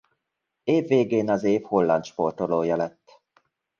Év 0.63 0.87
végén 0.87 1.29
az 1.29 1.43
év 1.43 1.61
holland 1.63 2.03
sportolója 2.05 2.75
lett. 2.75 3.21